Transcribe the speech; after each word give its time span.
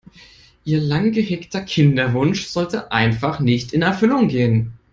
Ihr 0.65 0.81
lang 0.81 1.11
gehegter 1.11 1.61
Kinderwunsch 1.61 2.55
wollte 2.55 2.91
einfach 2.91 3.39
nicht 3.39 3.71
in 3.71 3.83
Erfüllung 3.83 4.29
gehen. 4.29 4.73